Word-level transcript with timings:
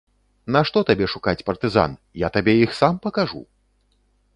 Нашто 0.55 0.83
табе 0.89 1.05
шукаць 1.13 1.43
партызан, 1.49 1.91
я 2.25 2.33
табе 2.39 2.59
іх 2.65 2.71
сам 2.83 2.93
пакажу! 3.09 3.41